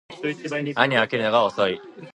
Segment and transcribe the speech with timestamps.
[0.49, 1.79] 兄は起きるのが遅い